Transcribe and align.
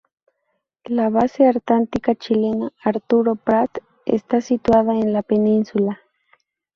La 0.85 1.09
base 1.11 1.45
antártica 1.45 2.15
chilena 2.15 2.71
Arturo 2.83 3.35
Prat 3.35 3.69
está 4.07 4.41
situada 4.41 4.95
en 4.95 5.13
la 5.13 5.21
península. 5.21 6.01